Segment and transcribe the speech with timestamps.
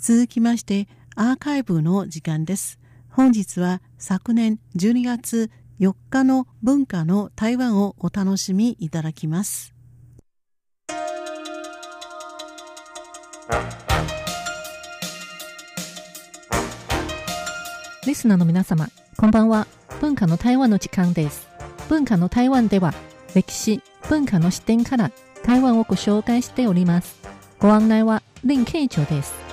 [0.00, 2.78] 続きましてアーカイブの時間です。
[3.10, 9.74] 本日は昨年12月4日の文化の台湾をお楽しみいただきます。
[18.06, 19.66] リスナーの皆様、こんばんは。
[20.00, 21.48] 文化の台湾の時間です。
[21.88, 22.94] 文化の台湾では、
[23.34, 25.10] 歴史、文化の視点から
[25.44, 27.16] 台湾をご紹介しております。
[27.58, 29.47] ご案内は林慶長です。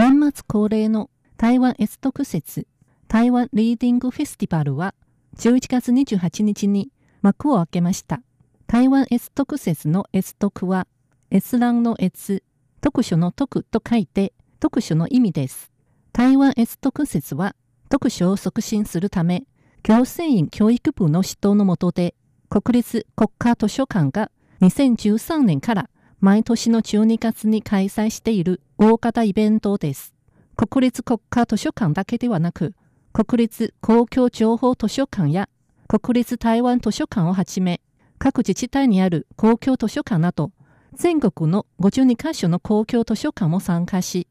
[0.00, 2.66] 年末恒例の台湾エストク節
[3.06, 4.94] 台湾リーディングフェスティバルは
[5.36, 6.90] 11月28日に
[7.20, 8.22] 幕を開けました。
[8.66, 10.86] 台湾エストク節のエストクは、
[11.30, 12.42] 閲覧の閲、
[12.80, 15.70] 特殊の特と書いて特殊の意味です。
[16.14, 17.54] 台湾エストク節は
[17.90, 19.44] 特殊を促進するため、
[19.82, 22.14] 行政院教育部の指導の下で、
[22.48, 24.30] 国立国家図書館が
[24.62, 25.90] 2013年から
[26.20, 30.14] 毎年の12月に開催している大型イベントです。
[30.54, 32.74] 国立国家図書館だけではなく、
[33.14, 35.48] 国立公共情報図書館や
[35.88, 37.80] 国立台湾図書館をはじめ、
[38.18, 40.52] 各自治体にある公共図書館など、
[40.92, 44.28] 全国の52カ所の公共図書館も参加し、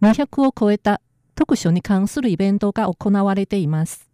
[0.00, 1.00] 200を超えた
[1.34, 4.08] 特書に関するイベントが行われています。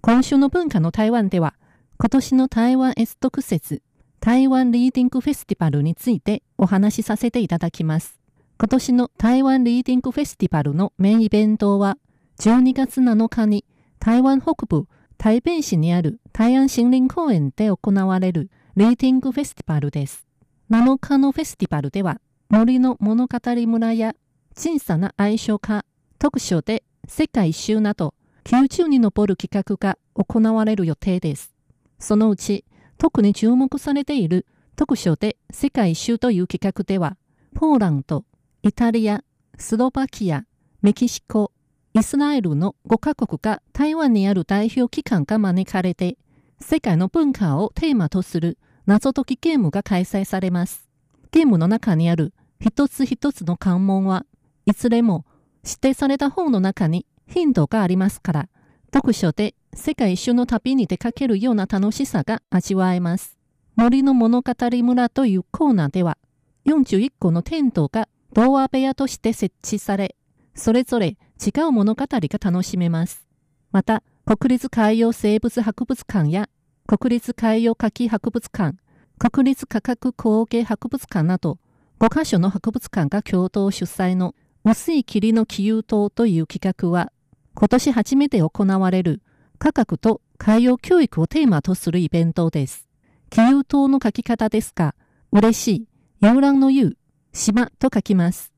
[0.00, 1.54] 今週の文化の台湾では、
[1.96, 3.82] 今年の台湾エストク節、
[4.24, 8.20] 台湾リーディングフェスティバルについてお話しさせていただきます。
[8.56, 11.98] 今年の台湾リーディングフェスティバルのメインイベントは、
[12.38, 13.64] 12月7日に
[13.98, 14.86] 台湾北部
[15.18, 20.24] 台北市にある台湾森林公園で行われるリーディングフェスティバルです。
[20.70, 24.14] 7日のフェスティバルでは、森の物語村や
[24.54, 25.84] 小さな愛称家
[26.20, 28.14] 特賞で世界一周など
[28.44, 31.52] 90に上る企画が行われる予定です。
[31.98, 32.64] そのうち
[33.02, 37.16] 特に注目されている特賞で世界一周という企画では、
[37.52, 38.24] ポーランド、
[38.62, 39.24] イタリア、
[39.58, 40.44] スロバキア、
[40.82, 41.50] メキシコ、
[41.94, 46.16] イスラエルの5カ国が台湾にある代表機関が招かれて、
[46.60, 50.88] 世界の文化をテーマとする謎解きゲームが開催されます。
[51.32, 54.26] ゲームの中にある一つ一つの関門は
[54.64, 55.26] いずれも
[55.64, 58.48] 指定された本の中にヒントがありますから、
[58.94, 63.38] 読書で世界一周の旅に出かけるような楽しさが味わえます。
[63.74, 64.52] 森の物語
[64.82, 66.18] 村というコーナーでは、
[66.66, 70.14] 41個のテントが童話部屋として設置され、
[70.54, 73.26] それぞれ違う物語が楽しめます。
[73.70, 76.50] また、国立海洋生物博物館や
[76.86, 78.76] 国立海洋火器博物館、
[79.18, 81.58] 国立科学工芸博物館など
[81.98, 84.34] 5カ所の博物館が共同主催の
[84.64, 87.10] 薄い霧の気遊島という企画は、
[87.54, 89.22] 今年初めて行われる
[89.62, 92.88] 科学と海洋教育をテーマとするイベントです。
[93.30, 94.96] 気遊島の書き方ですが、
[95.30, 95.88] 嬉しい、
[96.20, 96.96] 遊覧の遊、
[97.32, 98.52] 島と書きます。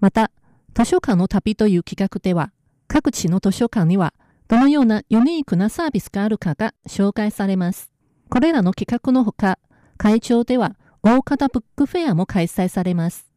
[0.00, 0.30] また、
[0.74, 2.52] 図書館の旅という企画では、
[2.88, 4.12] 各地の図書館には
[4.48, 7.90] どのようなユニークなサービスがあるかが紹介されます。
[8.28, 9.58] これらの企画のほか、
[9.96, 13.30] 会長では大型ブックフェアも開催されます。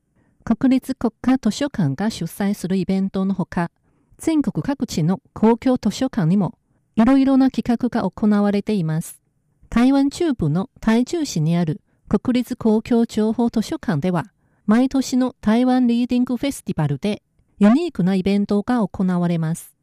[0.43, 3.71] 国立国家図書館が主催するイベントのほか、
[4.17, 6.57] 全国各地の公共図書館にも
[6.95, 9.21] いろいろな企画が行われています。
[9.69, 14.25] 台湾中部の台中市にある国立公共情報図書館では、
[14.65, 17.23] 毎年の台湾リーディングフェスティバルで
[17.59, 19.75] ユニークなイベントが行われます。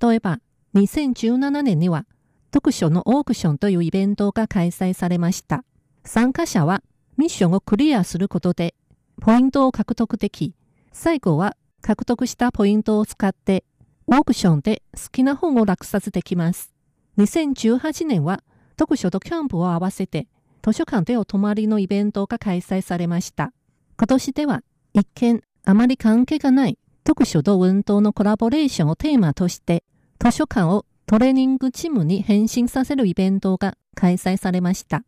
[0.00, 0.40] 例えば、
[0.74, 2.06] 2017年には、
[2.54, 5.64] 読書のオークションというイベントが開催されました。
[6.04, 6.84] 参加者は
[7.16, 8.74] ミッションをクリアすることで
[9.20, 10.54] ポイントを獲得でき、
[10.92, 13.64] 最後は獲得したポイントを使って
[14.06, 16.72] オークションで好きな本を落札できます。
[17.18, 18.42] 2018年は
[18.78, 20.26] 読書とキャンプを合わせて
[20.62, 23.52] 図書館でお泊まりのイベントが開催されました。
[23.96, 24.62] 今年では
[24.92, 29.84] 一見あまり関係がない読書と運動のコラボレーションをテーマとして
[30.18, 35.04] 図書館をトレーニングチームに変身させるイベントが開催されました。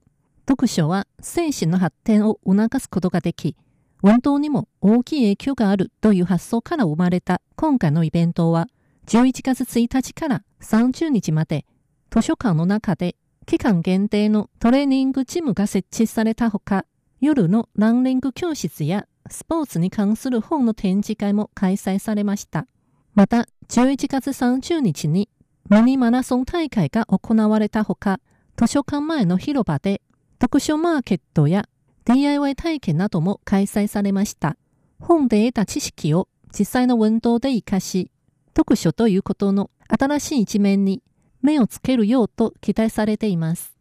[0.49, 3.57] 読書は精神の発展を促すことができ、
[4.03, 8.69] 運動にも大きい影響があるという発想から生まれた今回のイベントは、
[9.07, 11.65] 11月1日から30日まで、
[12.11, 13.15] 図書館の中で
[13.47, 16.85] 期間限定のトレーニングジムが設置されたほか、
[17.21, 22.67] 夜のランニング教室やスポーツに関する本の展示会も開催されました。
[23.15, 25.29] また、11月30日に
[25.71, 28.19] ミニマラソン大会が行われたほか、
[28.57, 30.03] 図書館前の広場で
[30.41, 31.69] 読書マーケットや
[32.07, 34.57] DIY 体験なども開催されました。
[34.99, 38.11] 本で得た知識を実際の運動で活かし、
[38.57, 41.03] 読書ということの新しい一面に
[41.43, 43.77] 目をつけるようと期待されています。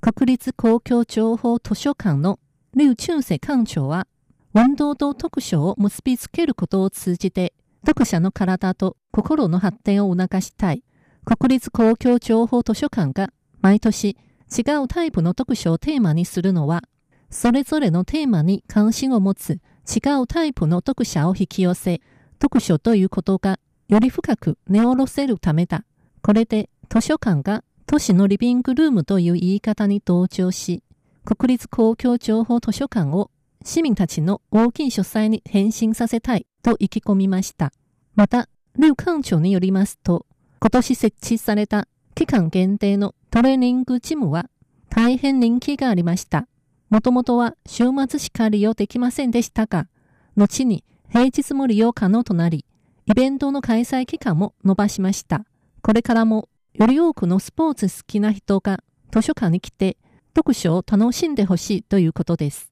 [0.00, 2.38] 国立公共情報図書館の
[2.74, 4.06] 劉中世館長は、
[4.54, 7.54] 運動と読書を結びつけることを通じて、
[7.84, 10.84] 読者の体と心の発展を促したい。
[11.24, 14.16] 国立公共情報図書館が毎年
[14.56, 16.84] 違うタイプの読書をテーマにするのは、
[17.30, 19.60] それぞれのテーマに関心を持つ
[19.92, 22.00] 違うタイプの読者を引き寄せ、
[22.40, 23.58] 読書ということが
[23.90, 25.84] より深く根下ろせるためだ。
[26.22, 30.84] これで図書館が都市のリビングルームという言い方に同調し、
[31.24, 33.32] 国立公共情報図書館を
[33.64, 37.72] 市民たちの大きい書斎に変身させたいと意気込みました。
[38.14, 38.48] また、
[38.78, 40.24] 劉館長によりますと、
[40.60, 44.48] 今年設置された期間限定のトレーニングジムは
[44.88, 46.46] 大変人気がありました。
[46.90, 49.88] もともとは週末しか利用できませんでしたが、
[50.36, 52.64] 後に平日も利用可能となり、
[53.10, 55.44] イベントの開催期間も伸ばしました。
[55.82, 59.96] これからもより多くのスポーツ好きな人が図書館に来て
[60.36, 62.70] 読書を楽しんでほしいということです。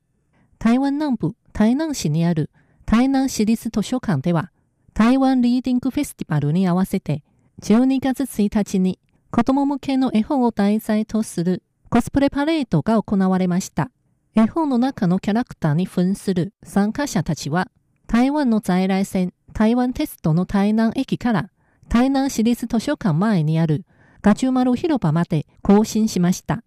[0.60, 2.50] 台湾南部台南市にある
[2.86, 4.52] 台南市立図書館では
[4.94, 7.24] 台湾リーディングフェスティバルに合わせて
[7.62, 9.00] 12月1日に
[9.32, 13.90] 子供向けの絵本を題材とするコスプレパレードが行われました。
[14.36, 17.72] 絵本の中のキャラクターに扮する参加者たちは、
[18.06, 21.50] 台湾の在来線台湾鉄道の台南駅から
[21.88, 23.84] 台南市立図書館前にある
[24.22, 26.62] ガチュマル広場まで行進しました。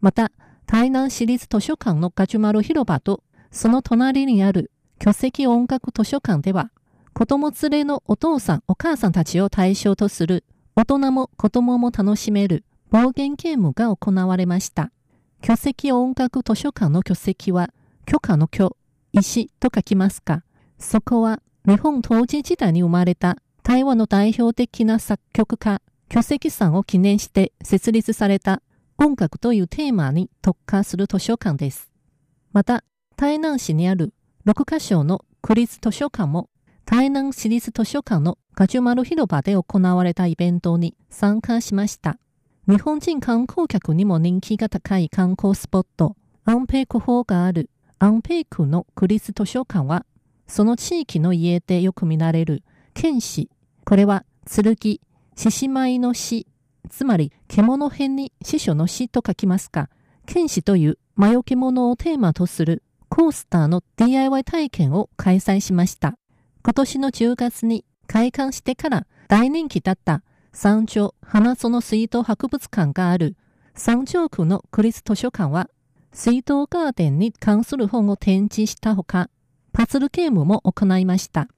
[0.00, 0.32] また、
[0.66, 6.70] 台南市立図書館のガチュマル広場とその隣にある巨石音楽図書館では、
[7.12, 10.44] 子供連れのお父さんお母さんたちを対象とする
[10.74, 14.90] 大人も子供も楽しめる暴言ゲームが行われました。
[15.40, 17.70] 巨石音楽図書館の巨石は、
[18.06, 18.76] 許可の巨、
[19.12, 20.42] 石と書きますか。
[20.78, 25.80] そこは日本統治時代に生まれた台湾の代表的な作曲家、
[26.10, 28.60] 巨石さんを記念して設立された
[28.98, 31.90] 音楽というテーマに特化する図書館です。
[32.52, 32.84] また、
[33.16, 34.12] 台南市にある
[34.44, 36.50] 6カ所の区立図書館も
[36.84, 42.18] 台南市立図書館のガジュマル広場で行われたイベントに参加しました。
[42.68, 46.14] 日本人観光客にも人気が高い観光スポット、
[46.44, 50.04] アンペイク法があるアンペイクの区立図書館は、
[50.54, 52.62] その地域の家でよく見られる
[52.94, 53.50] 剣士、
[53.84, 55.00] これは剣、獅
[55.50, 56.46] 子舞の死、
[56.88, 59.90] つまり獣編に師匠の死と書きますか、
[60.26, 66.16] 剣士という魔除け物をテーマとするコースターの DIY 体験を開催しました。
[66.62, 70.22] 今年の10月に開館してから大人気だった
[70.52, 73.36] 山頂花園水筒博物館がある
[73.74, 75.68] 山頂区の区立図書館は、
[76.12, 79.30] 水筒ガーデンに関する本を展示したほか、
[79.74, 81.48] パズルゲームも行いました。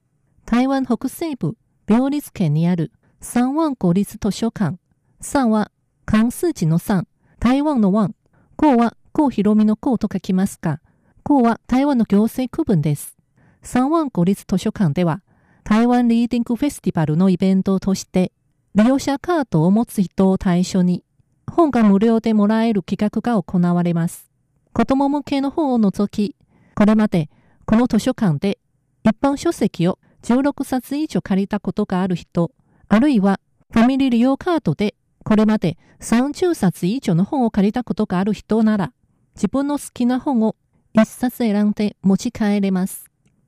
[0.47, 1.55] 台湾北西部、
[1.87, 2.91] 病立県にある
[3.21, 4.79] 三湾公立図書館。
[5.21, 5.71] 三は
[6.05, 7.07] 関数字の三、
[7.39, 8.15] 台湾の湾。
[8.55, 10.81] 五は郷ひろみの郷と書きますが、
[11.21, 13.15] 郷は台湾の行政区分です。
[13.61, 15.21] 三湾公立図書館では、
[15.63, 18.31] 台湾リーディングフェスティバルのイベントとして
[18.73, 21.03] 利用者カードを持つ人を対象に、
[21.45, 24.31] 本が無料でもらえる企画が行われます。
[24.73, 26.35] 子供向けの本を除き、
[26.73, 27.29] これまで
[27.69, 28.59] この図書館で
[29.03, 32.53] 一般書籍を16冊以上借りたことがある人、
[32.87, 33.41] あるいは
[33.73, 38.93] ファミリー利用カードでこれまで30冊以上の本を借りたことがある人なら、
[39.35, 40.55] 自分の好きな本を
[40.95, 43.03] 1冊選んで持ち帰れます。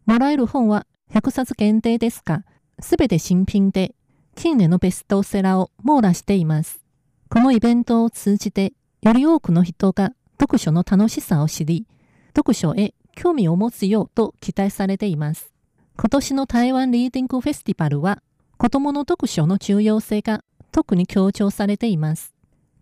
[0.05, 2.43] もらえる本は100冊限定ですが、
[2.81, 3.95] すべて新品で
[4.35, 6.81] 近年のベストセラーを網羅しています。
[7.29, 11.87] このイベントを通じて、より多くの人が読書の楽しさを知り、
[12.35, 15.51] 読書へ興味を持つようと期待されています。
[15.97, 18.23] 今年の台湾リーディングフェスティバルは、
[18.57, 22.33] 子供の読書の重要性が特に強調されています。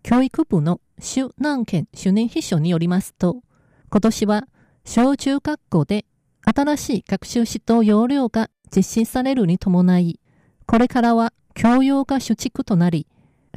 [0.04, 3.42] 教育部の朱南県主任秘書によりますと、
[3.90, 4.46] 今年は
[4.84, 6.04] 小中学校で
[6.44, 10.20] 新しい学習指導要領が実施されるに伴い、
[10.66, 13.08] これからは教養が主軸となり、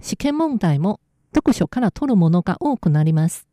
[0.02, 1.00] 試験問題も
[1.36, 3.46] 読書から取るものが多くなります。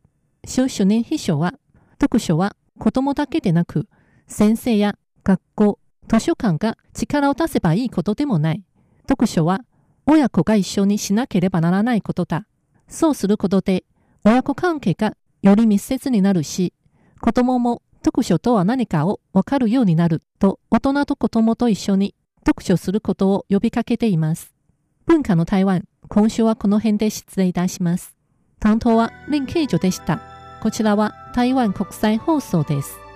[0.45, 1.53] 修主任秘書は、
[2.01, 3.87] 読書は子供だけでなく、
[4.27, 8.63] 先生や学校、図書館が力を出せばいいことでもない。
[9.07, 9.61] 読書は
[10.05, 12.47] 親子が一緒にしなければならないことだ。
[12.87, 13.83] そうすることで、
[14.23, 16.73] 親子関係がより密接になるし、
[17.21, 24.53] 子供も読書とは何かをわかるようになると、大人と子供と一緒に読書することを呼びかけています。
[25.05, 28.15] 文化の台湾、今週はこの辺で失礼いたします。
[28.59, 30.21] 担当は林慶女でした。
[30.61, 33.08] こちらは台湾国際放送です。